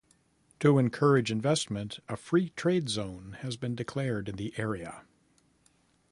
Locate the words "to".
0.61-0.79